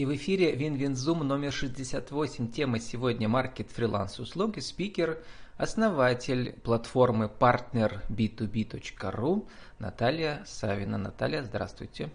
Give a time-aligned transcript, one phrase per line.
[0.00, 2.50] И в эфире Win-Win Zoom номер 68.
[2.52, 4.60] Тема сегодня «Маркет фриланс услуги».
[4.60, 5.22] Спикер,
[5.58, 9.46] основатель платформы partner b2b.ru
[9.78, 10.96] Наталья Савина.
[10.96, 12.08] Наталья, здравствуйте.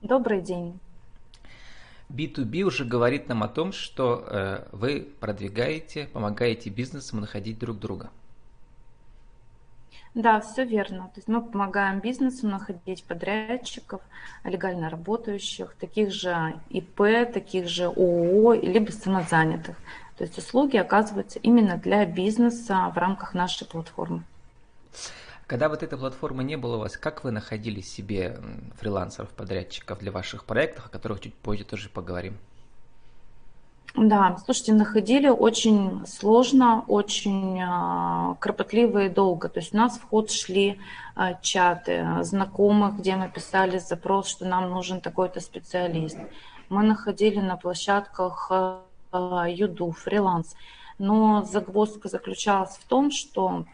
[0.00, 0.80] Добрый день.
[2.08, 8.08] B2B уже говорит нам о том, что э, вы продвигаете, помогаете бизнесам находить друг друга.
[10.14, 11.04] Да, все верно.
[11.04, 14.02] То есть мы помогаем бизнесу находить подрядчиков,
[14.44, 19.76] легально работающих, таких же ИП, таких же ООО, либо самозанятых.
[20.18, 24.22] То есть услуги оказываются именно для бизнеса в рамках нашей платформы.
[25.46, 28.38] Когда вот этой платформы не было у вас, как вы находили себе
[28.78, 32.36] фрилансеров, подрядчиков для ваших проектов, о которых чуть позже тоже поговорим?
[33.94, 39.50] Да, слушайте, находили очень сложно, очень э, кропотливо и долго.
[39.50, 40.80] То есть у нас в ход шли
[41.14, 46.16] э, чаты знакомых, где мы писали запрос, что нам нужен такой-то специалист.
[46.70, 48.78] Мы находили на площадках э,
[49.48, 50.56] Юду, фриланс.
[50.98, 53.66] Но загвоздка заключалась в том, что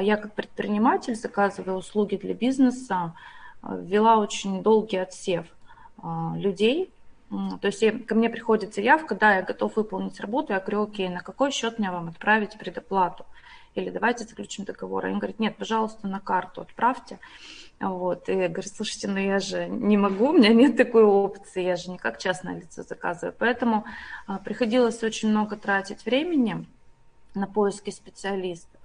[0.00, 3.14] я как предприниматель, заказывая услуги для бизнеса,
[3.62, 5.46] ввела очень долгий отсев
[6.34, 6.90] людей,
[7.60, 11.20] то есть ко мне приходит заявка, да, я готов выполнить работу, я говорю, окей, на
[11.20, 13.24] какой счет мне вам отправить предоплату?
[13.74, 15.06] Или давайте заключим договор.
[15.06, 17.18] Они говорят, нет, пожалуйста, на карту отправьте.
[17.80, 18.28] Вот.
[18.28, 21.76] И я говорю, слушайте, ну я же не могу, у меня нет такой опции, я
[21.76, 23.34] же не как частное лицо заказываю.
[23.38, 23.84] Поэтому
[24.26, 26.66] а, приходилось очень много тратить времени
[27.34, 28.80] на поиски специалистов.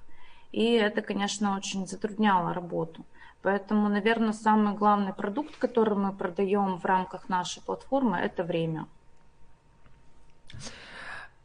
[0.54, 3.04] И это, конечно, очень затрудняло работу.
[3.42, 8.88] Поэтому, наверное, самый главный продукт, который мы продаем в рамках нашей платформы, это время.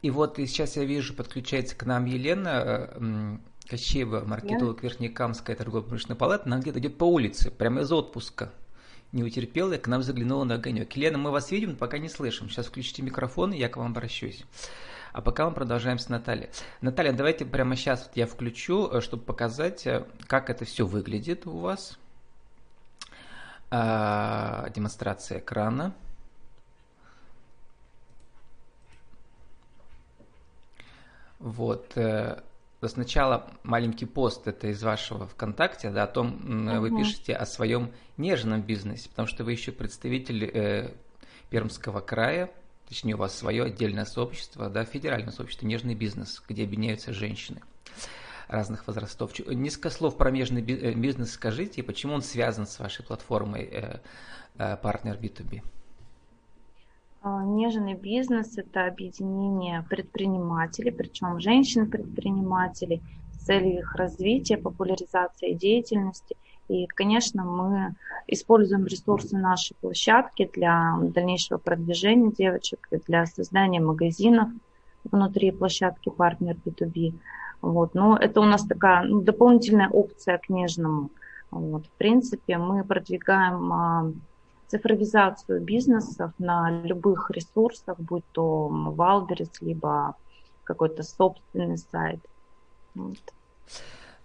[0.01, 3.37] И вот и сейчас я вижу, подключается к нам Елена э,
[3.69, 4.83] Кощеева, маркетолог yeah.
[4.83, 6.43] Верхнекамская торгово-промышленная палата.
[6.45, 8.51] Она где-то идет по улице, прямо из отпуска.
[9.13, 10.91] Не утерпела, и к нам заглянула на огонек.
[10.97, 12.49] Елена, мы вас видим, пока не слышим.
[12.49, 14.43] Сейчас включите микрофон, и я к вам обращусь.
[15.13, 16.49] А пока мы продолжаем с Натальей.
[16.81, 21.59] Наталья, давайте прямо сейчас я включу, э, чтобы показать, э, как это все выглядит у
[21.59, 21.99] вас.
[23.69, 25.93] А, демонстрация экрана.
[31.37, 31.95] Вот.
[31.95, 32.41] Э,
[32.81, 36.81] сначала маленький пост, это из вашего ВКонтакте, да, о том, угу.
[36.81, 40.93] вы пишете о своем нежном бизнесе, потому что вы еще представитель э,
[41.51, 42.49] Пермского края,
[42.93, 47.59] точнее у вас свое отдельное сообщество, да, федеральное сообщество «Нежный бизнес», где объединяются женщины
[48.47, 49.31] разных возрастов.
[49.47, 53.99] Несколько слов про нежный э, бизнес скажите, и почему он связан с вашей платформой э,
[54.59, 55.63] э, партнер B2B?
[57.23, 66.37] А, нежный бизнес– это объединение предпринимателей, причем женщин-предпринимателей, с целью их развития, популяризации деятельности–
[66.67, 67.95] и, конечно, мы
[68.27, 74.49] используем ресурсы нашей площадки для дальнейшего продвижения девочек, для создания магазинов
[75.03, 77.13] внутри площадки партнер B2B.
[77.61, 77.93] Вот.
[77.93, 81.09] Но это у нас такая ну, дополнительная опция к нежному.
[81.51, 81.85] Вот.
[81.85, 84.11] В принципе, мы продвигаем а,
[84.67, 90.15] цифровизацию бизнесов на любых ресурсах, будь то Wildberries, либо
[90.63, 92.19] какой-то собственный сайт.
[92.95, 93.19] Вот.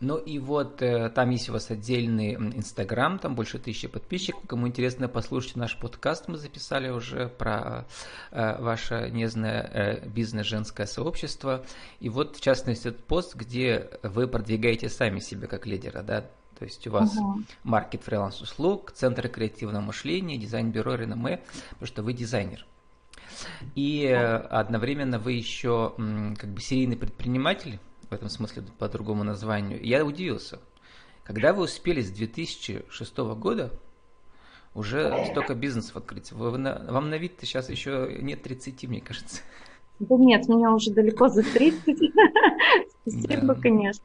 [0.01, 4.43] Ну и вот э, там есть у вас отдельный Инстаграм, там больше тысячи подписчиков.
[4.47, 7.85] Кому интересно, послушайте наш подкаст, мы записали уже про
[8.31, 11.65] э, ваше нежное э, бизнес-женское сообщество.
[11.99, 16.21] И вот, в частности, этот пост, где вы продвигаете сами себя как лидера, да,
[16.57, 17.43] то есть у вас uh-huh.
[17.65, 22.65] маркет фриланс услуг, центр креативного мышления, дизайн-бюро реноме, потому что вы дизайнер.
[23.75, 25.95] И э, одновременно вы еще
[26.39, 29.83] как бы серийный предприниматель, в этом смысле по другому названию.
[29.85, 30.61] Я удивился.
[31.25, 33.71] Когда вы успели с 2006 года
[34.75, 36.33] уже столько бизнесов открыть?
[36.33, 39.43] Вы, вам на вид сейчас еще нет 30, мне кажется.
[39.99, 41.85] Да нет, меня уже далеко за 30.
[43.07, 43.61] Спасибо, да.
[43.61, 44.05] конечно.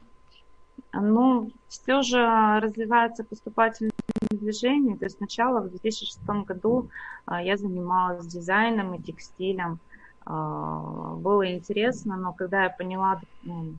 [0.92, 2.18] Но все же
[2.60, 3.92] развивается поступательное
[4.30, 4.96] движение.
[4.96, 6.90] То есть сначала в 2006 году
[7.26, 9.78] а, я занималась дизайном и текстилем.
[10.24, 13.74] А, было интересно, но когда я поняла ну,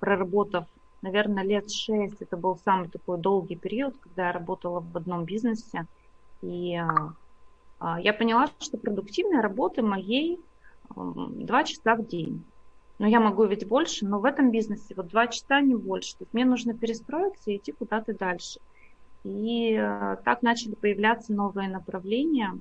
[0.00, 0.66] проработав,
[1.02, 5.86] наверное, лет шесть, это был самый такой долгий период, когда я работала в одном бизнесе,
[6.42, 6.80] и
[7.78, 10.40] а, я поняла, что продуктивная работа моей
[10.94, 12.44] два часа в день.
[12.98, 16.16] Но я могу ведь больше, но в этом бизнесе вот два часа не больше.
[16.18, 18.60] То есть мне нужно перестроиться и идти куда-то дальше.
[19.24, 22.58] И а, так начали появляться новые направления.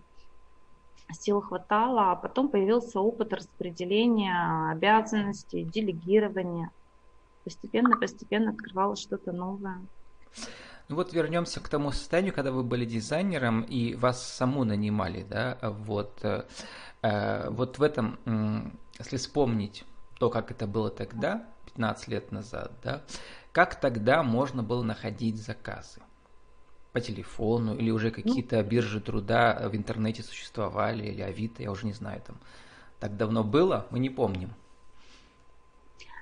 [1.12, 6.71] Сил хватало, а потом появился опыт распределения обязанностей, делегирования
[7.44, 9.81] постепенно-постепенно открывалось что-то новое.
[10.88, 15.57] Ну вот вернемся к тому состоянию, когда вы были дизайнером и вас саму нанимали, да,
[15.62, 18.18] вот, э, вот в этом,
[18.97, 19.86] если вспомнить
[20.18, 23.03] то, как это было тогда, 15 лет назад, да,
[23.51, 26.01] как тогда можно было находить заказы?
[26.92, 31.94] По телефону или уже какие-то биржи труда в интернете существовали, или Авито, я уже не
[31.94, 32.39] знаю, там
[33.00, 34.56] так давно было, мы не помним.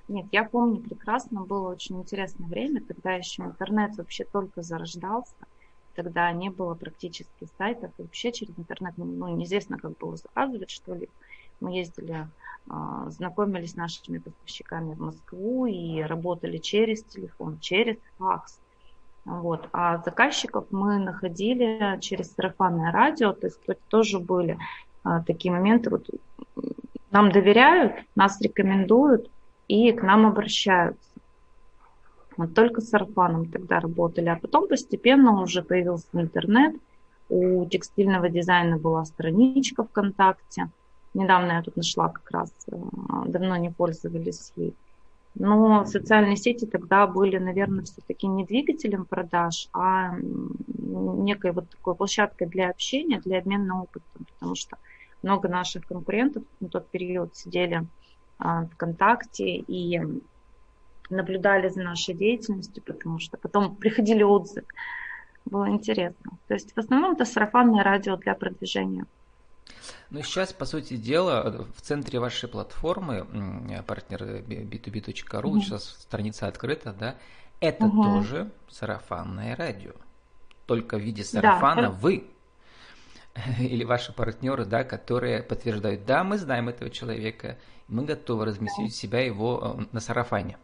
[0.08, 5.36] Нет, я помню прекрасно, было очень интересное время, тогда еще интернет вообще только зарождался,
[5.96, 11.12] тогда не было практически сайтов, и вообще через интернет, ну, неизвестно, как было заказывать что-либо.
[11.60, 12.30] Мы ездили,
[12.70, 18.62] а, знакомились с нашими поставщиками в Москву и работали через телефон, через факс.
[19.26, 19.68] Вот.
[19.74, 24.58] А заказчиков мы находили через сарафанное радио, то есть тоже были
[25.04, 26.08] а, такие моменты, вот
[27.12, 29.30] нам доверяют, нас рекомендуют,
[29.68, 31.10] и к нам обращаются.
[32.38, 36.76] Вот только с сарафаном тогда работали, а потом постепенно уже появился интернет,
[37.30, 40.70] у текстильного дизайна была страничка ВКонтакте.
[41.14, 42.76] Недавно я тут нашла как раз, э,
[43.26, 44.76] давно не пользовались ей.
[45.36, 52.48] Но социальные сети тогда были, наверное, все-таки не двигателем продаж, а некой вот такой площадкой
[52.48, 54.78] для общения, для обмена опытом, потому что
[55.22, 57.86] много наших конкурентов на тот период сидели
[58.40, 60.00] ВКонтакте и
[61.10, 64.68] наблюдали за нашей деятельностью, потому что потом приходили отзывы.
[65.46, 66.38] Было интересно.
[66.48, 69.06] То есть в основном это сарафанное радио для продвижения.
[70.10, 73.26] Ну, сейчас, по сути дела, в центре вашей платформы,
[73.86, 75.60] партнер b2b.ru, угу.
[75.60, 77.16] сейчас страница открыта, да,
[77.60, 78.04] это угу.
[78.04, 79.94] тоже сарафанное радио.
[80.66, 82.30] Только в виде сарафана да, вы
[83.60, 87.58] или ваши партнеры, да, которые подтверждают, да, мы знаем этого человека,
[87.88, 90.58] мы готовы разместить у себя его э, на сарафане.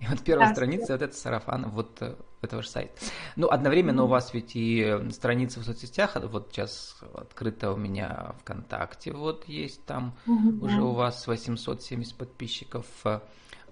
[0.00, 2.92] И вот первая да, страница, вот это сарафан, вот э, это ваш сайт.
[3.36, 4.04] Ну, одновременно mm-hmm.
[4.04, 9.48] у вас ведь и э, страница в соцсетях, вот сейчас открыта у меня ВКонтакте, вот
[9.48, 10.64] есть там mm-hmm.
[10.64, 13.20] уже у вас 870 подписчиков, mm-hmm.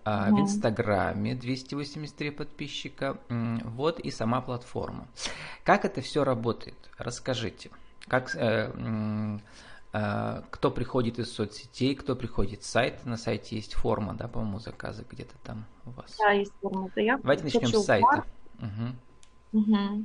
[0.05, 5.09] в Инстаграме 283 подписчика, вот и сама платформа.
[5.65, 6.77] Как это все работает?
[6.99, 7.71] Расскажите.
[8.09, 9.39] Как, э, э,
[9.93, 13.09] кто приходит из соцсетей, кто приходит с сайта.
[13.09, 16.17] На сайте есть форма, да, по-моему, заказы где-то там у вас.
[16.19, 17.23] Да, есть форма заявки.
[17.23, 18.25] Давайте начнем с сайта.
[18.59, 19.61] Угу.
[19.61, 20.05] Угу.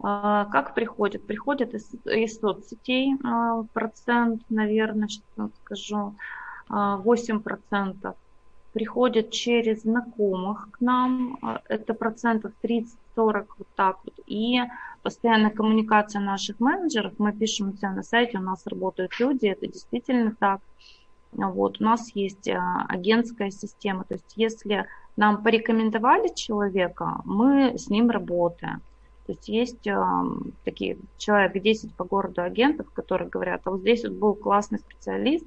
[0.00, 1.26] А, как приходят?
[1.26, 6.14] Приходят из, из соцсетей а, процент, наверное, что скажу,
[6.68, 8.16] 8 а, процентов.
[8.72, 12.86] Приходят через знакомых к нам, а, это процентов 30-40
[13.16, 14.14] вот так вот.
[14.26, 14.60] И
[15.04, 19.66] постоянная коммуникация наших менеджеров, мы пишем у себя на сайте, у нас работают люди, это
[19.66, 20.60] действительно так.
[21.32, 24.86] Вот, у нас есть а, агентская система, то есть если
[25.16, 28.80] нам порекомендовали человека, мы с ним работаем.
[29.26, 29.96] То есть есть э,
[30.64, 35.46] такие человек 10 по городу агентов, которые говорят, а вот здесь вот был классный специалист,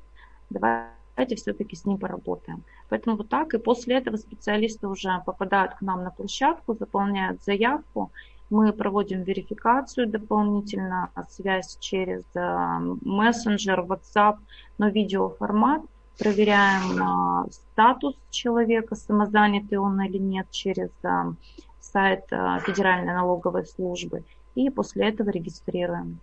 [0.50, 2.64] давайте все-таки с ним поработаем.
[2.90, 8.12] Поэтому вот так, и после этого специалисты уже попадают к нам на площадку, заполняют заявку,
[8.50, 14.38] мы проводим верификацию дополнительно, связь через э, мессенджер, WhatsApp,
[14.78, 15.82] но видеоформат.
[16.18, 21.34] Проверяем э, статус человека, самозанятый он или нет, через э,
[21.82, 24.24] сайт Федеральной налоговой службы.
[24.56, 26.20] И после этого регистрируем.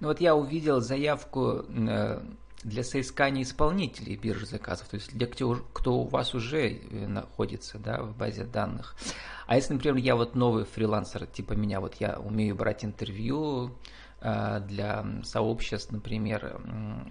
[0.00, 1.64] Ну вот я увидел заявку
[2.66, 8.02] для соискания исполнителей биржи заказов, то есть для кто, кто у вас уже находится да,
[8.02, 8.96] в базе данных.
[9.46, 13.70] А если, например, я вот новый фрилансер, типа меня, вот я умею брать интервью
[14.20, 16.60] э, для сообществ, например,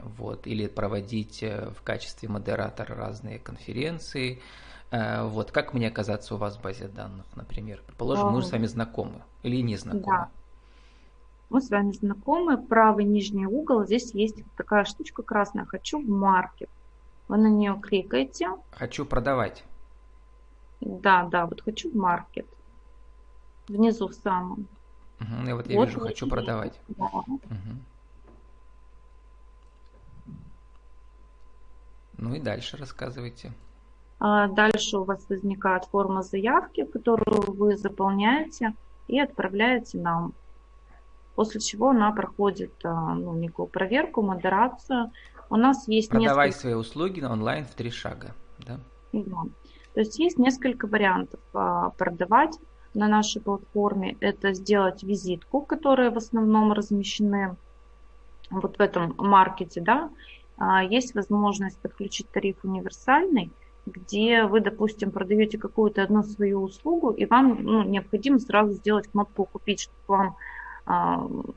[0.04, 4.42] вот, или проводить э, в качестве модератора разные конференции,
[4.92, 7.82] э, вот, как мне оказаться у вас в базе данных, например?
[7.88, 10.18] Предположим, мы уже с вами знакомы или не знакомы.
[10.18, 10.45] Да.
[11.50, 12.58] Мы с вами знакомы.
[12.58, 15.66] Правый нижний угол, здесь есть такая штучка красная.
[15.66, 16.70] Хочу в маркет.
[17.28, 18.50] Вы на нее кликаете.
[18.72, 19.64] Хочу продавать.
[20.82, 22.48] Да, да, вот хочу в маркет.
[23.68, 24.68] Внизу в самом.
[25.20, 26.80] Угу, я вот я вот вижу, хочу продавать.
[26.90, 27.06] Да.
[27.06, 27.36] Угу.
[32.18, 33.52] Ну и дальше рассказывайте.
[34.20, 38.74] А дальше у вас возникает форма заявки, которую вы заполняете
[39.08, 40.34] и отправляете нам.
[41.36, 45.12] После чего она проходит а, ну, некую проверку, модерацию.
[45.50, 46.62] У нас есть Продавай несколько...
[46.62, 48.34] свои услуги онлайн в три шага.
[48.60, 48.80] Да?
[49.12, 49.44] Да.
[49.94, 52.58] То есть есть несколько вариантов а, продавать
[52.94, 54.18] на нашей платформе.
[54.22, 57.58] Это сделать визитку, которая в основном размещены
[58.50, 60.10] вот в этом маркете, да.
[60.58, 63.52] А, есть возможность подключить тариф универсальный
[63.86, 69.46] где вы, допустим, продаете какую-то одну свою услугу, и вам ну, необходимо сразу сделать кнопку
[69.46, 70.36] «Купить», чтобы вам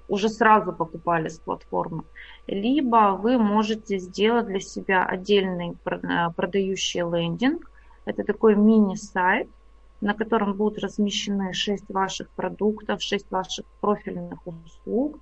[0.09, 2.05] уже сразу покупали с платформы.
[2.47, 7.71] Либо вы можете сделать для себя отдельный продающий лендинг.
[8.07, 9.49] Это такой мини-сайт,
[10.01, 15.19] на котором будут размещены 6 ваших продуктов, 6 ваших профильных услуг.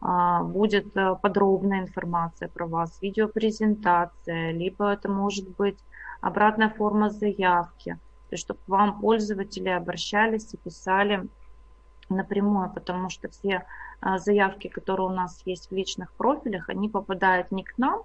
[0.00, 5.78] А, будет э, подробная информация про вас, видеопрезентация, либо это может быть
[6.22, 7.98] обратная форма заявки,
[8.30, 11.28] то есть чтобы к вам пользователи обращались и писали
[12.10, 13.64] напрямую, потому что все
[14.00, 18.02] а, заявки, которые у нас есть в личных профилях, они попадают не к нам,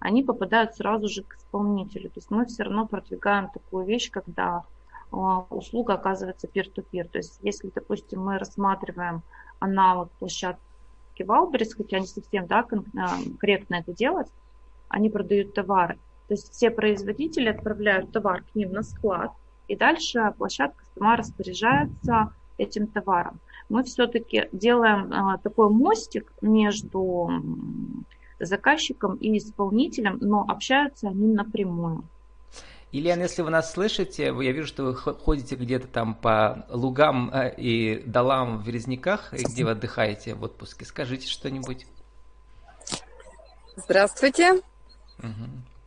[0.00, 2.08] они попадают сразу же к исполнителю.
[2.10, 4.64] То есть мы все равно продвигаем такую вещь, когда
[5.10, 7.08] а, услуга оказывается peer-to-peer.
[7.08, 9.22] То есть если, допустим, мы рассматриваем
[9.58, 14.28] аналог площадки Валберис, хотя не совсем да, а, корректно это делать,
[14.88, 15.98] они продают товары.
[16.28, 19.32] То есть все производители отправляют товар к ним на склад,
[19.66, 23.40] и дальше площадка сама распоряжается этим товаром.
[23.68, 27.30] Мы все-таки делаем а, такой мостик между
[28.40, 32.04] заказчиком и исполнителем, но общаются они напрямую.
[32.90, 37.54] Ильян, если вы нас слышите, я вижу, что вы ходите где-то там по лугам э,
[37.56, 40.86] и долам в Березняках, где вы отдыхаете в отпуске.
[40.86, 41.86] Скажите что-нибудь.
[43.76, 44.54] Здравствуйте.
[45.18, 45.77] Угу.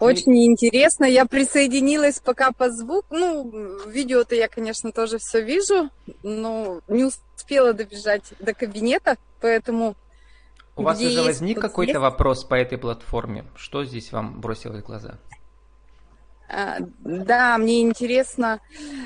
[0.00, 1.04] Очень интересно.
[1.04, 3.06] Я присоединилась пока по звуку.
[3.10, 5.90] Ну, видео-то я, конечно, тоже все вижу,
[6.22, 9.96] но не успела добежать до кабинета, поэтому...
[10.76, 13.44] У вас уже возник какой-то вопрос по этой платформе?
[13.56, 15.18] Что здесь вам бросилось в глаза?
[16.50, 18.60] А, да, мне интересно,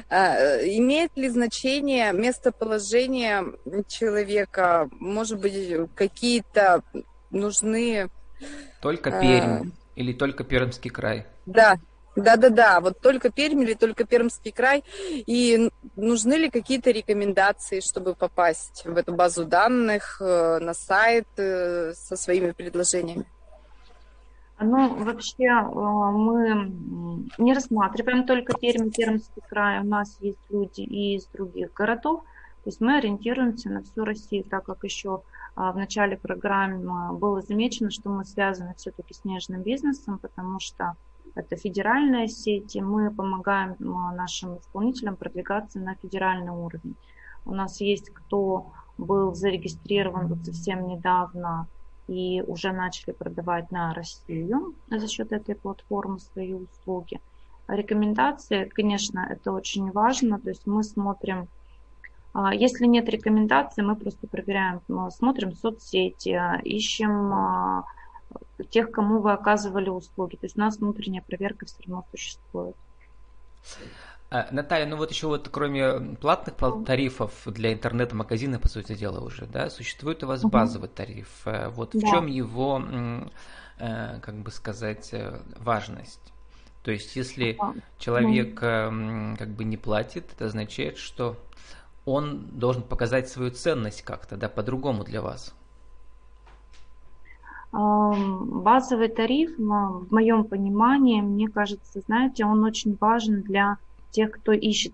[0.08, 3.44] а, имеет ли значение местоположение
[3.88, 6.82] человека, может быть, какие-то
[7.30, 8.11] нужны...
[8.80, 11.26] Только Пермь а, или только Пермский край?
[11.47, 11.78] Да,
[12.14, 14.85] да-да-да, вот только Пермь или только Пермский край.
[15.11, 21.94] И нужны ли какие-то рекомендации, чтобы попасть в эту базу данных, э, на сайт э,
[21.94, 23.25] со своими предложениями?
[24.61, 26.71] Ну, вообще э, мы
[27.38, 29.80] не рассматриваем только Пермь, Пермский край.
[29.80, 32.23] У нас есть люди и из других городов.
[32.64, 35.23] То есть мы ориентируемся на всю Россию, так как еще
[35.54, 40.97] в начале программы было замечено, что мы связаны все-таки с нежным бизнесом, потому что
[41.35, 46.97] это федеральная сеть, и мы помогаем нашим исполнителям продвигаться на федеральный уровень.
[47.44, 51.66] У нас есть кто был зарегистрирован вот совсем недавно
[52.09, 57.21] и уже начали продавать на Россию за счет этой платформы свои услуги.
[57.68, 61.47] Рекомендации, конечно, это очень важно, то есть мы смотрим, а,
[62.52, 67.84] если нет рекомендаций, мы просто проверяем, смотрим соцсети, ищем а,
[68.70, 70.36] тех, кому вы оказывали услуги.
[70.36, 72.76] То есть у нас внутренняя проверка все равно существует.
[74.30, 79.44] А, Наталья, ну вот еще вот кроме платных тарифов для интернет-магазина, по сути дела, уже,
[79.46, 81.42] да, существует у вас базовый тариф.
[81.44, 81.98] Э, вот да.
[81.98, 82.82] в чем его,
[83.78, 86.32] э, как бы сказать, э, важность?
[86.82, 87.58] То есть, если
[87.98, 91.36] человек как бы не платит, это означает, что
[92.04, 95.54] он должен показать свою ценность как-то, да, по-другому для вас.
[97.73, 103.78] Базовый тариф, в моем понимании, мне кажется, знаете, он очень важен для
[104.11, 104.92] тех, кто ищет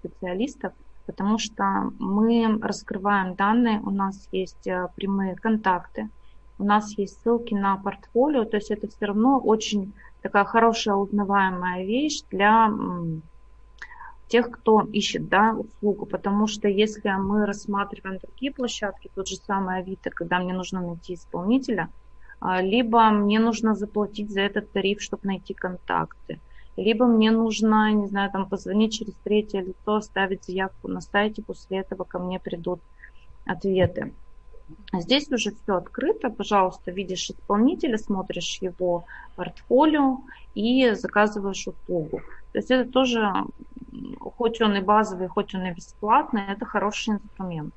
[0.00, 0.74] специалистов,
[1.06, 6.10] потому что мы раскрываем данные, у нас есть э, прямые контакты,
[6.58, 11.86] у нас есть ссылки на портфолио, то есть это все равно очень такая хорошая узнаваемая
[11.86, 12.70] вещь для
[14.28, 19.78] тех, кто ищет да, услугу, потому что если мы рассматриваем другие площадки, тот же самый
[19.78, 21.88] Авито, когда мне нужно найти исполнителя,
[22.40, 26.40] а, либо мне нужно заплатить за этот тариф, чтобы найти контакты,
[26.76, 31.78] либо мне нужно, не знаю, там позвонить через третье лицо, оставить заявку на сайте, после
[31.78, 32.80] этого ко мне придут
[33.44, 34.12] ответы.
[34.92, 39.04] Здесь уже все открыто, пожалуйста, видишь исполнителя, смотришь его
[39.34, 40.18] портфолио
[40.54, 42.20] и заказываешь услугу.
[42.52, 43.32] То есть это тоже,
[44.20, 47.74] хоть он и базовый, хоть он и бесплатный, это хороший инструмент.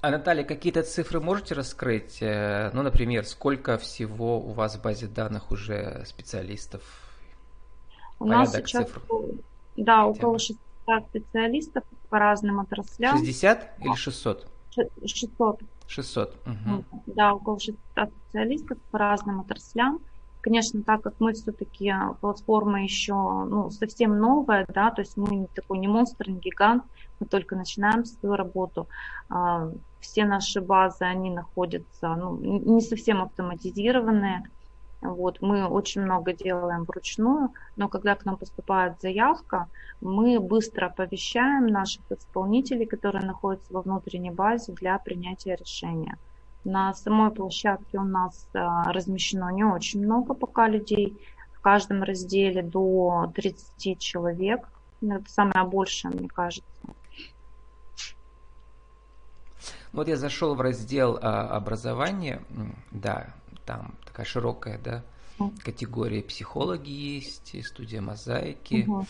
[0.00, 2.18] А Наталья, какие-то цифры можете раскрыть?
[2.20, 6.82] Э, ну, например, сколько всего у вас в базе данных уже специалистов
[8.18, 9.02] у нас сейчас, цифр.
[9.76, 10.58] да, около 600
[11.08, 13.18] специалистов по разным отраслям.
[13.18, 14.46] 60 или 600?
[15.04, 15.60] 600.
[15.86, 16.36] 600.
[16.46, 16.84] Угу.
[17.06, 17.78] Да, около 600
[18.10, 20.00] специалистов по разным отраслям.
[20.46, 25.78] Конечно, так как мы все-таки платформа еще ну, совсем новая, да, то есть мы такой
[25.78, 26.84] не монстр, не гигант,
[27.18, 28.86] мы только начинаем свою работу.
[29.28, 34.44] А, все наши базы, они находятся ну, не совсем автоматизированные,
[35.00, 39.66] Вот, мы очень много делаем вручную, но когда к нам поступает заявка,
[40.00, 46.16] мы быстро оповещаем наших исполнителей, которые находятся во внутренней базе для принятия решения.
[46.66, 51.16] На самой площадке у нас а, размещено не очень много пока людей,
[51.52, 54.68] в каждом разделе до 30 человек.
[55.00, 56.66] Это самое большее, мне кажется.
[59.92, 62.42] Вот я зашел в раздел а, образования,
[62.90, 63.32] да,
[63.64, 65.04] там такая широкая, да,
[65.62, 68.86] категория психологи есть, студия мозаики.
[68.88, 69.06] Угу.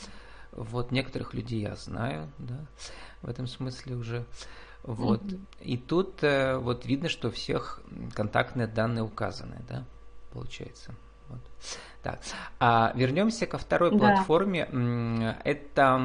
[0.52, 2.66] Вот некоторых людей я знаю, да,
[3.22, 4.26] в этом смысле уже.
[4.86, 5.22] Вот.
[5.22, 5.40] Угу.
[5.60, 7.80] И тут э, вот видно, что всех
[8.14, 9.84] контактные данные указаны, да,
[10.32, 10.94] получается.
[11.28, 11.40] Вот.
[12.02, 12.20] Так.
[12.60, 13.98] А вернемся ко второй да.
[13.98, 14.62] платформе.
[15.44, 15.96] Это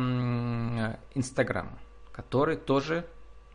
[1.13, 1.77] Инстаграм,
[2.11, 3.05] который тоже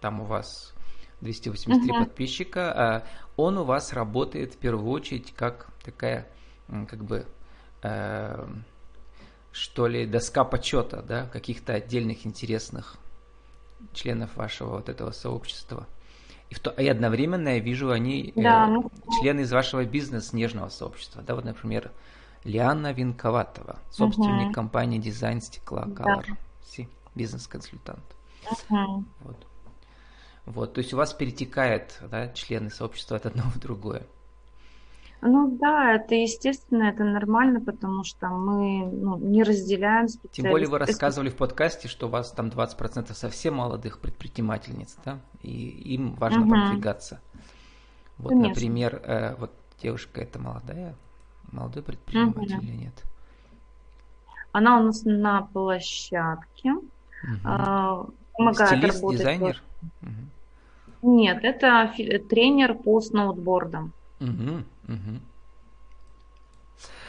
[0.00, 0.74] там у вас
[1.22, 2.04] 283 угу.
[2.04, 3.04] подписчика, а
[3.36, 6.28] он у вас работает в первую очередь как такая,
[6.68, 7.26] как бы,
[7.82, 8.46] э,
[9.50, 12.96] что ли, доска почета, да, каких-то отдельных интересных
[13.92, 15.86] членов вашего вот этого сообщества.
[16.50, 18.68] И, в то, и одновременно я вижу, они э, да.
[18.68, 21.22] э, члены из вашего бизнес-нежного сообщества.
[21.22, 21.90] Да, вот, например,
[22.44, 24.54] Лиана Винковатова, собственник угу.
[24.54, 26.84] компании дизайн стекла Color, да.
[27.14, 28.04] бизнес-консультант.
[28.70, 29.04] Угу.
[29.20, 29.46] Вот.
[30.46, 34.06] Вот, то есть у вас перетекает да, члены сообщества от одного в другое.
[35.22, 40.44] Ну да, это естественно, это нормально, потому что мы ну, не разделяем специалистов.
[40.44, 45.18] Тем более вы рассказывали в подкасте, что у вас там 20% совсем молодых предпринимательниц, да,
[45.42, 46.50] и им важно угу.
[46.50, 47.20] продвигаться.
[48.18, 48.48] Вот, Конечно.
[48.48, 50.94] например, э, вот девушка это молодая,
[51.50, 52.64] молодой предприниматель угу.
[52.64, 53.04] или нет?
[54.52, 56.72] Она у нас на площадке.
[56.72, 58.12] Угу.
[58.36, 59.18] помогает Стилист, работать.
[59.18, 59.62] дизайнер?
[60.02, 61.16] Угу.
[61.16, 61.92] Нет, это
[62.28, 63.92] тренер по сноутбордам.
[64.20, 65.20] Угу, угу.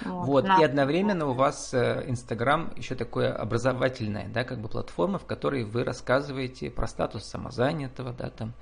[0.05, 0.62] Вот, вот на...
[0.62, 5.63] и одновременно у вас э, Инстаграм еще такое образовательное, да, как бы платформа, в которой
[5.63, 8.53] вы рассказываете про статус самозанятого, да, там,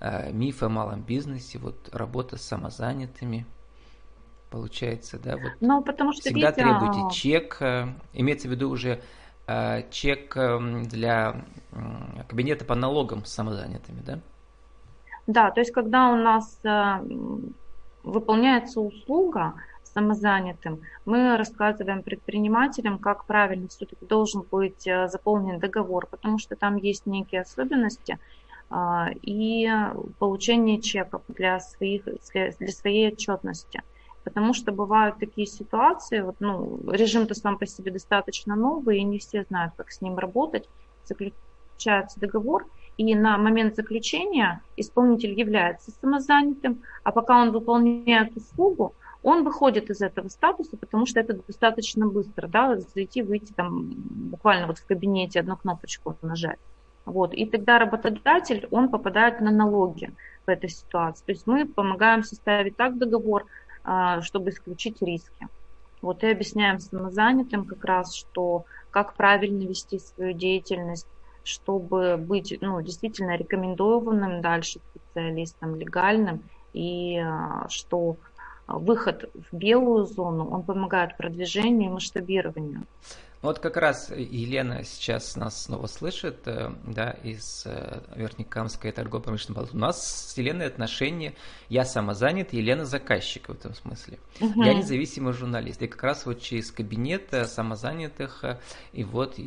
[0.00, 3.46] э, мифы о малом бизнесе, вот работа с самозанятыми,
[4.50, 5.52] получается, да, вот.
[5.60, 7.10] Ну, потому что всегда видите, требуете а...
[7.10, 9.00] чек, э, имеется в виду уже
[9.92, 11.44] чек эм, для
[12.28, 14.18] кабинета по налогам с самозанятыми, да?
[15.28, 16.98] Да, то есть когда у нас э,
[18.06, 26.38] выполняется услуга самозанятым, мы рассказываем предпринимателям, как правильно все-таки должен быть э, заполнен договор, потому
[26.38, 28.18] что там есть некие особенности
[28.70, 28.74] э,
[29.22, 29.68] и
[30.18, 33.82] получение чеков для, своих, для своей отчетности.
[34.22, 39.18] Потому что бывают такие ситуации, вот, ну, режим-то сам по себе достаточно новый, и не
[39.18, 40.68] все знают, как с ним работать.
[41.04, 42.66] Заключается договор,
[42.96, 50.02] и на момент заключения исполнитель является самозанятым, а пока он выполняет услугу, он выходит из
[50.02, 53.92] этого статуса, потому что это достаточно быстро, да, зайти, выйти там
[54.30, 56.58] буквально вот в кабинете одну кнопочку нажать.
[57.04, 57.34] Вот.
[57.34, 60.12] И тогда работодатель, он попадает на налоги
[60.46, 61.24] в этой ситуации.
[61.24, 63.46] То есть мы помогаем составить так договор,
[63.84, 65.48] а, чтобы исключить риски.
[66.02, 71.06] Вот и объясняем самозанятым как раз, что как правильно вести свою деятельность,
[71.46, 78.16] чтобы быть ну, действительно рекомендованным дальше специалистом, легальным, и а, что
[78.66, 82.82] выход в белую зону, он помогает продвижению и масштабированию.
[83.42, 89.76] Вот как раз Елена сейчас нас снова слышит, э, да, из э, Верхнекамской торгово-промышленной палаты.
[89.76, 91.34] У нас с Еленой отношения,
[91.68, 94.18] я самозанят, Елена заказчик в этом смысле.
[94.40, 94.64] Угу.
[94.64, 95.82] Я независимый журналист.
[95.82, 98.58] И как раз вот через кабинет самозанятых, э,
[98.92, 99.38] и вот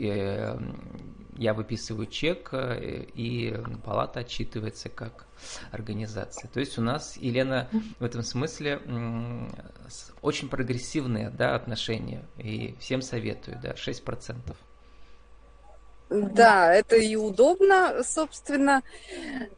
[1.39, 5.25] я выписываю чек, и палата отчитывается как
[5.71, 6.49] организация.
[6.49, 8.81] То есть у нас, Елена, в этом смысле
[10.21, 14.35] очень прогрессивные да, отношения, и всем советую, да, 6%.
[16.09, 18.81] Да, это и удобно, собственно.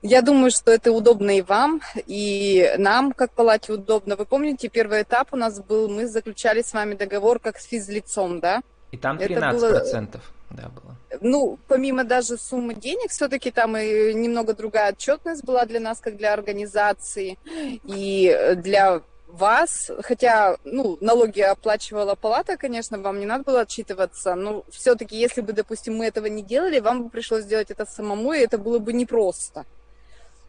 [0.04, 4.18] Я думаю, что это удобно и вам, и нам, как палате, удобно.
[4.18, 8.40] Вы помните, первый этап у нас был, мы заключали с вами договор как с физлицом,
[8.40, 8.62] да?
[8.92, 10.22] И там 13% это было...
[10.52, 10.98] да, было.
[11.20, 16.16] Ну, помимо даже суммы денег, все-таки там и немного другая отчетность была для нас, как
[16.16, 17.38] для организации.
[17.84, 24.64] И для вас, хотя, ну, налоги оплачивала палата, конечно, вам не надо было отчитываться, но
[24.70, 28.40] все-таки, если бы, допустим, мы этого не делали, вам бы пришлось сделать это самому, и
[28.40, 29.66] это было бы непросто.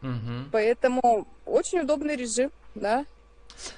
[0.01, 0.49] Угу.
[0.51, 3.05] Поэтому очень удобный режим, да.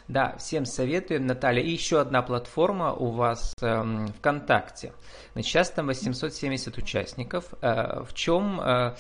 [0.08, 1.62] Да, всем советуем, Наталья.
[1.62, 4.94] И еще одна платформа у вас э, ВКонтакте.
[5.34, 7.46] Значит, сейчас там 870 участников.
[7.62, 8.96] Э, в чем э,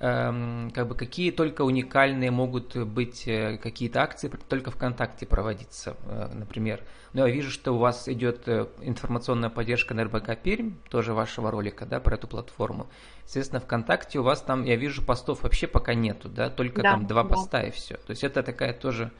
[0.00, 6.28] эм, как бы какие только уникальные могут быть э, какие-то акции только ВКонтакте проводиться, э,
[6.34, 6.82] например.
[7.14, 11.86] Но я вижу, что у вас идет информационная поддержка на РБК Пермь, тоже вашего ролика,
[11.86, 12.86] да, про эту платформу.
[13.24, 17.06] Естественно, ВКонтакте у вас там, я вижу, постов вообще пока нету, да, только да, там
[17.06, 17.28] два да.
[17.28, 17.96] поста и все.
[17.96, 19.10] То есть это такая тоже,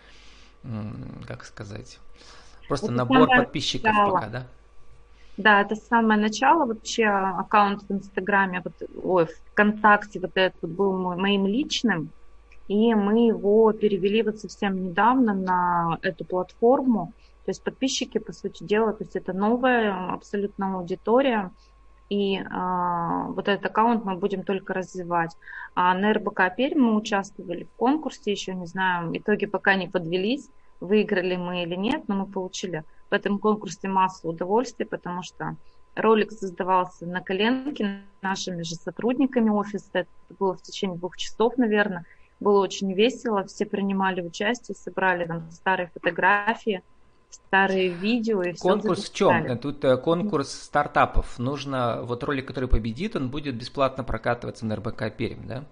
[1.27, 1.99] как сказать,
[2.69, 4.15] просто это набор подписчиков начало.
[4.15, 4.47] пока, да?
[5.37, 10.93] Да, это самое начало вообще аккаунт в Инстаграме, вот, ой, ВКонтакте вот этот вот был
[10.99, 12.11] мой, моим личным,
[12.67, 17.13] и мы его перевели вот совсем недавно на эту платформу.
[17.45, 21.51] То есть подписчики, по сути дела, то есть это новая абсолютно аудитория,
[22.09, 25.37] и а, вот этот аккаунт мы будем только развивать.
[25.75, 30.49] А на РБК Пермь мы участвовали в конкурсе, еще не знаю, итоги пока не подвелись,
[30.81, 35.57] выиграли мы или нет, но мы получили в этом конкурсе массу удовольствия, потому что
[35.95, 39.89] ролик создавался на коленке нашими же сотрудниками офиса.
[39.93, 42.05] Это было в течение двух часов, наверное.
[42.41, 46.83] Было очень весело, все принимали участие, собрали там старые фотографии,
[47.31, 49.59] старые видео и все Конкурс в чем?
[49.59, 51.39] Тут э, конкурс стартапов.
[51.39, 55.65] Нужно, вот ролик, который победит, он будет бесплатно прокатываться на РБК Пермь, да?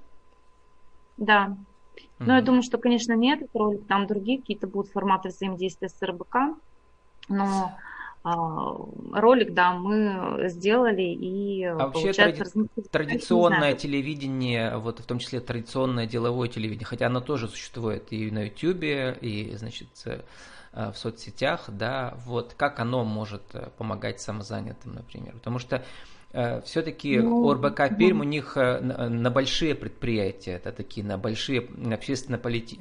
[1.17, 1.57] Да.
[2.19, 5.89] Но mm я думаю, что, конечно, нет этот ролик, там другие какие-то будут форматы взаимодействия
[5.89, 6.37] с РБК,
[7.29, 7.73] но
[8.23, 8.77] а,
[9.13, 12.43] ролик, да, мы сделали и а вообще тради...
[12.91, 18.47] традиционное телевидение, вот в том числе традиционное деловое телевидение, хотя оно тоже существует и на
[18.47, 18.83] YouTube,
[19.21, 20.21] и, значит, Э,
[20.77, 25.35] в соцсетях, да, вот как оно может э, помогать самозанятым, например.
[25.35, 25.85] Потому что
[26.33, 32.79] э, все-таки ну, ОРБК Пермь у них на большие предприятия, это такие на большие общественно-полити...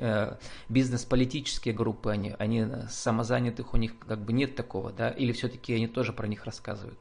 [0.70, 5.88] бизнес-политические группы, они, они самозанятых у них как бы нет такого, да, или все-таки они
[5.88, 7.00] тоже про них рассказывают?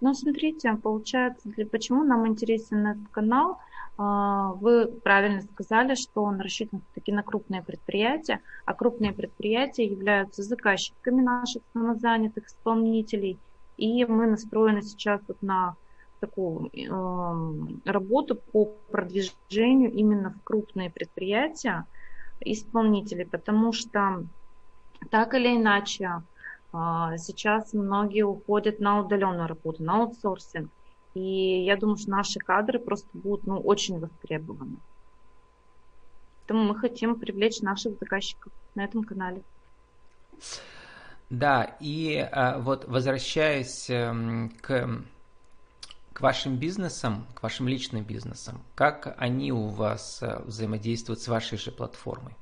[0.00, 3.58] Ну, смотрите, получается, для почему нам интересен этот канал–
[4.02, 10.42] а, вы правильно сказали, что он рассчитан таки на крупные предприятия, а крупные предприятия являются
[10.42, 13.38] заказчиками наших самозанятых исполнителей.
[13.76, 15.76] И мы настроены сейчас вот на
[16.18, 21.84] такую э, работу по продвижению именно в крупные предприятия
[22.40, 24.24] исполнителей, потому что
[25.10, 26.22] так или иначе
[26.72, 30.70] сейчас многие уходят на удаленную работу, на аутсорсинг.
[31.14, 34.76] И я думаю, что наши кадры просто будут ну, очень востребованы.
[36.40, 39.42] Поэтому мы хотим привлечь наших заказчиков на этом канале.
[41.28, 45.04] Да, и а, вот возвращаясь эм, к,
[46.12, 51.56] к вашим бизнесам, к вашим личным бизнесам, как они у вас э, взаимодействуют с вашей
[51.56, 52.34] же платформой?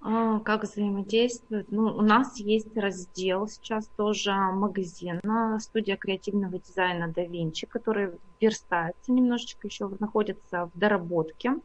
[0.00, 1.72] А, как взаимодействуют?
[1.72, 5.20] Ну, у нас есть раздел сейчас тоже магазин,
[5.58, 11.56] студия креативного дизайна Da Vinci, который верстается немножечко, еще находится в доработке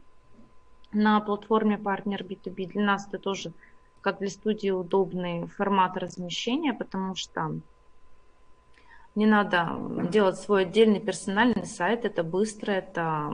[0.92, 2.68] на платформе партнер B2B.
[2.68, 3.54] Для нас это тоже,
[4.02, 7.60] как для студии, удобный формат размещения, потому что
[9.16, 9.78] не надо
[10.12, 13.32] делать свой отдельный персональный сайт, это быстро, это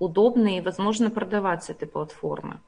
[0.00, 2.60] удобно и возможно продавать с этой платформы.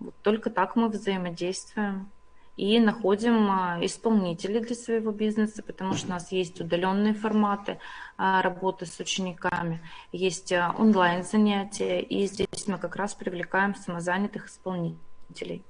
[0.00, 2.10] Вот только так мы взаимодействуем
[2.58, 7.78] и находим а, исполнителей для своего бизнеса, потому что у нас есть удаленные форматы
[8.16, 9.80] а, работы с учениками,
[10.10, 15.62] есть а, онлайн занятия, и здесь мы как раз привлекаем самозанятых исполнителей.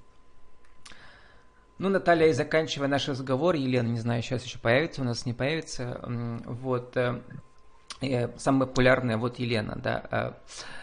[1.77, 5.35] Ну, Наталья, и заканчивая наш разговор, Елена, не знаю, сейчас еще появится, у нас не
[5.35, 6.01] появится,
[6.47, 6.97] вот,
[8.01, 10.37] э, э, самая популярная, вот Елена, да,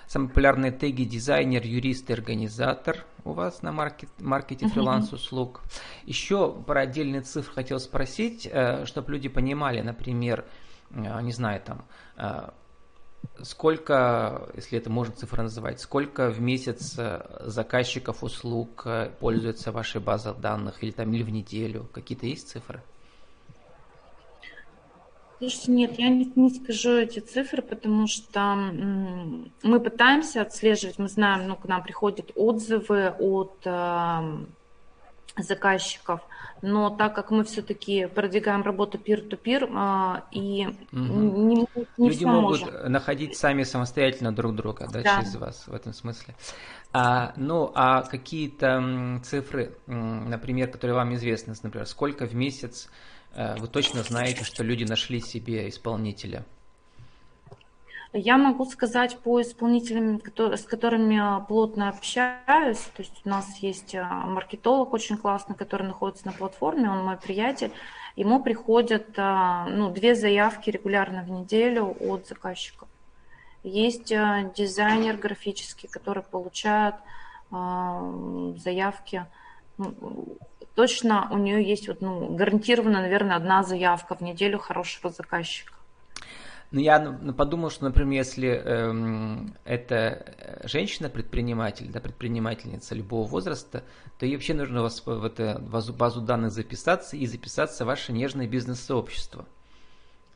[0.07, 5.61] Самые популярные теги дизайнер, юрист и организатор у вас на маркет, маркете фриланс услуг.
[6.05, 10.45] Еще про отдельные цифры хотел спросить, э, чтобы люди понимали, например,
[10.91, 11.85] э, не знаю, там,
[12.17, 12.49] э,
[13.41, 16.95] сколько, если это можно цифры называть, сколько в месяц
[17.39, 18.85] заказчиков услуг
[19.19, 21.89] пользуются вашей базой данных или там или в неделю?
[21.91, 22.83] Какие-то есть цифры?
[25.37, 28.55] Слушайте, нет, я не, не скажу эти цифры, потому что
[29.63, 34.45] мы пытаемся отслеживать, мы знаем, ну, к нам приходят отзывы от э,
[35.37, 36.21] заказчиков,
[36.61, 41.01] но так как мы все-таки продвигаем работу peer-to-peer, э, и угу.
[41.01, 41.67] не,
[41.97, 42.91] не Люди могут можем.
[42.91, 45.17] находить сами самостоятельно друг друга, да, да.
[45.17, 46.35] через вас в этом смысле.
[46.93, 52.89] А, ну, а какие-то цифры, например, которые вам известны, например, сколько в месяц
[53.35, 56.45] вы точно знаете, что люди нашли себе исполнителя?
[58.17, 62.79] Я могу сказать по исполнителям, с которыми плотно общаюсь.
[62.95, 67.17] То есть у нас есть э, маркетолог очень классный, который находится на платформе, он мой
[67.17, 67.73] приятель.
[68.15, 72.87] Ему приходят э, ну, две заявки регулярно в неделю от заказчиков.
[73.63, 76.95] Есть э, дизайнер графический, который получает
[77.51, 79.25] заявки.
[80.75, 85.73] Ну, точно у нее есть вот, ну, гарантированно, наверное, одна заявка в неделю хорошего заказчика.
[86.71, 86.99] Ну, я
[87.37, 93.83] подумал, что, например, если эм, это женщина-предприниматель, да, предпринимательница любого возраста,
[94.19, 98.11] то ей вообще нужно вас в эту базу, базу данных записаться и записаться в ваше
[98.11, 99.45] нежное бизнес-сообщество,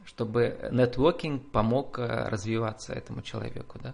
[0.06, 3.94] чтобы нетворкинг помог э, развиваться этому человеку, да?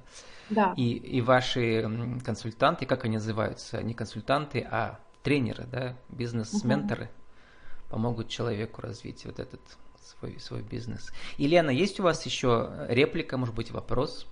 [0.49, 0.73] Да.
[0.77, 1.89] И, и ваши
[2.23, 7.89] консультанты, как они называются, не консультанты, а тренеры, да, бизнес-менторы, угу.
[7.89, 9.59] помогут человеку развить вот этот
[10.01, 11.11] свой, свой бизнес.
[11.37, 14.27] Елена, есть у вас еще реплика, может быть, вопрос?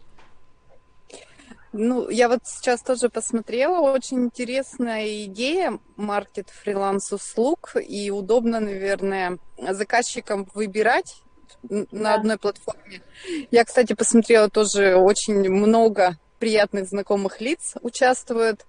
[1.71, 9.39] Ну, я вот сейчас тоже посмотрела, очень интересная идея маркет фриланс услуг, и удобно, наверное,
[9.57, 11.23] заказчикам выбирать
[11.63, 13.01] на одной платформе.
[13.49, 18.67] Я, кстати, посмотрела тоже очень много приятных знакомых лиц участвуют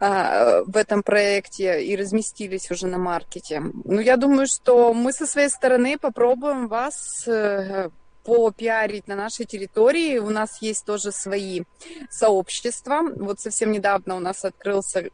[0.00, 3.60] в этом проекте и разместились уже на маркете.
[3.84, 7.90] Ну, я думаю, что мы со своей стороны попробуем вас э,
[8.28, 10.18] попиарить на нашей территории.
[10.18, 11.62] У нас есть тоже свои
[12.10, 13.00] сообщества.
[13.16, 15.10] Вот совсем недавно у нас открылся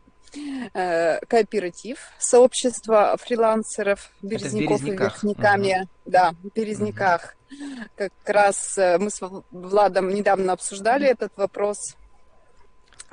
[0.72, 5.82] э, кооператив, сообщество фрилансеров Березняков и Верхниками.
[5.82, 5.88] Угу.
[6.06, 7.36] Да, в Березняках.
[7.50, 7.58] Угу.
[7.96, 9.20] Как раз э, мы с
[9.52, 11.94] Владом недавно обсуждали этот вопрос.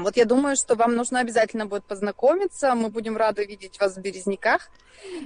[0.04, 2.76] Вот я думаю, что вам нужно обязательно будет познакомиться.
[2.76, 4.70] Мы будем рады видеть вас в Березняках.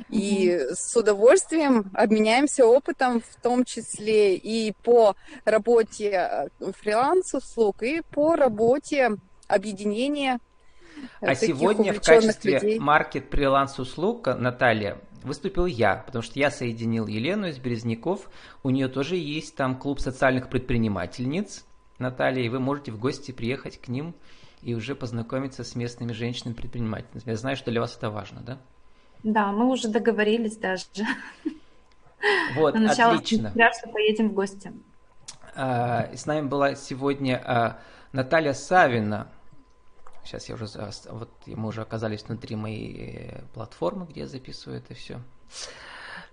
[0.09, 0.73] И mm-hmm.
[0.73, 9.17] с удовольствием обменяемся опытом, в том числе и по работе э, фриланс-услуг, и по работе
[9.47, 10.39] объединения
[11.21, 12.79] а сегодня в качестве людей.
[12.79, 18.29] маркет фриланс услуг, Наталья, выступил я, потому что я соединил Елену из Березняков.
[18.63, 21.65] У нее тоже есть там клуб социальных предпринимательниц,
[21.99, 24.15] Наталья, и вы можете в гости приехать к ним
[24.61, 27.23] и уже познакомиться с местными женщинами-предпринимателями.
[27.25, 28.57] Я знаю, что для вас это важно, да?
[29.23, 30.85] Да, мы уже договорились даже.
[32.55, 33.51] Вот, На начало отлично.
[33.51, 34.73] что поедем в гости.
[35.55, 37.79] А, с нами была сегодня а,
[38.13, 39.27] Наталья Савина,
[40.25, 40.65] Сейчас я уже,
[41.11, 45.19] вот мы уже оказались внутри моей э, платформы, где я записываю это все.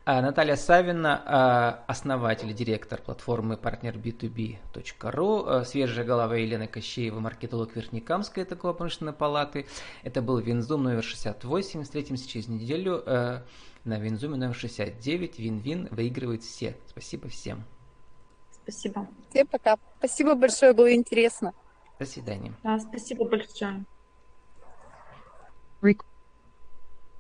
[0.05, 7.77] А, Наталья Савина, а, основатель, директор платформы партнер b2b.ru, а, свежая голова Елена Кощеева, маркетолог
[7.77, 9.67] Верхнекамской такой промышленной палаты.
[10.03, 11.85] Это был Винзум номер 68.
[11.85, 13.05] Встретимся через неделю
[13.85, 15.39] на Винзуме номер 69.
[15.39, 16.77] Вин-вин выигрывают все.
[16.89, 17.63] Спасибо всем.
[18.51, 19.07] Спасибо.
[19.31, 19.77] Всем пока.
[19.99, 21.53] Спасибо большое, было интересно.
[22.01, 22.53] До свидания.
[22.65, 23.85] Да, спасибо большое.